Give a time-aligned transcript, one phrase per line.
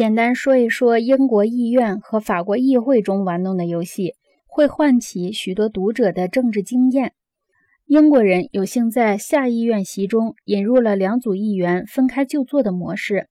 [0.00, 4.14] 简单说一说英国议院和法国议会中玩弄的游戏，
[4.46, 7.12] 会唤起许多读者的政治经验。
[7.84, 13.28] 英国人有幸在下议院席中引入了两组议员分开就坐的模式，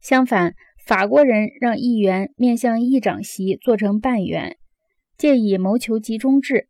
[0.00, 4.56] 相反，法国人让议员面向议长席坐成半圆，
[5.16, 6.66] 借以谋求集中制。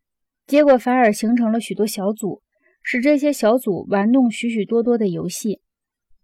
[0.47, 2.43] 结果反而形成了许多小组，
[2.83, 5.63] 使这些小组玩弄许许多多的游戏。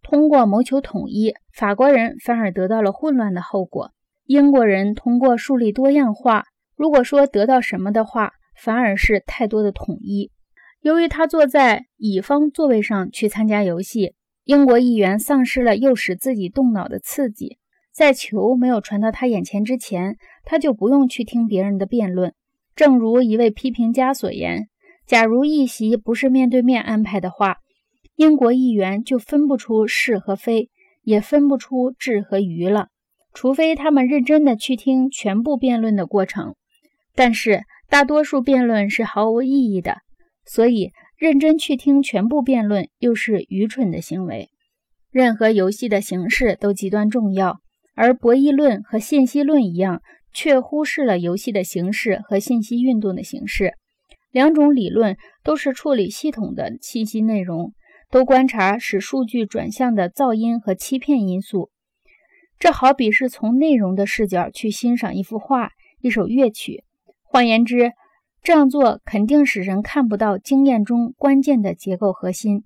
[0.09, 3.91] 通过谋求统一，法国人反而得到了混乱的后果。
[4.25, 6.45] 英国人通过树立多样化，
[6.77, 10.31] 如果说得到什么的话，反而是太多的统一。
[10.81, 14.15] 由于他坐在乙方座位上去参加游戏，
[14.45, 17.59] 英国议员丧失了诱使自己动脑的刺激。
[17.93, 22.33] 在球没有传到他眼前之前，他就不用去听别人的辩论。
[22.77, 24.69] 正如一位批评家所言
[25.05, 27.57] ：“假如议席不是面对面安排的话。”
[28.17, 30.71] 英国议员就分不出是和非，
[31.03, 32.89] 也分不出智和愚了，
[33.35, 36.55] 除非他们认真的去听全部辩论的过程。
[37.15, 39.99] 但是大多数辩论是毫无意义的，
[40.47, 44.49] 所以认真去听全部辩论又是愚蠢的行为。
[45.11, 47.61] 任何游戏的形式都极端重要，
[47.95, 50.01] 而博弈论和信息论一样，
[50.33, 53.75] 却忽视了游戏的形式和信息运动的形式。
[54.31, 57.73] 两种理论都是处理系统的信息内容。
[58.11, 61.71] 都观察使数据转向的噪音和欺骗因素，
[62.59, 65.71] 这好比是从内容的视角去欣赏一幅画、
[66.01, 66.85] 一首乐曲。
[67.25, 67.93] 换言之，
[68.43, 72.65] 这样做肯定使人看不到经验中关键的结构核心，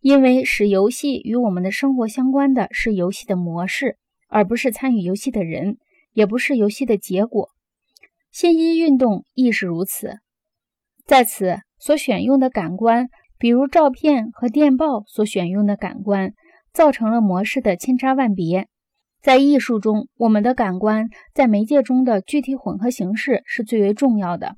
[0.00, 5.76] 因为使游戏与我们的生活相关的是游戏的模式，而不是参与游戏的人，
[6.12, 7.50] 也不是游戏的结果。
[8.32, 10.20] 信息运动亦是如此，
[11.04, 13.08] 在此所选用的感官。
[13.40, 16.34] 比如照片和电报所选用的感官，
[16.74, 18.68] 造成了模式的千差万别。
[19.22, 24.56] 在艺术中，我们的感官在媒介中的具体混合形式是最为重要的。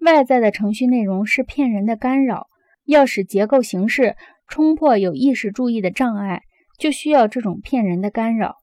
[0.00, 2.46] 外在的程序内容是骗人的干扰，
[2.86, 4.16] 要使结构形式
[4.48, 6.42] 冲破有意识注意的障碍，
[6.78, 8.56] 就需要这种骗人的干扰。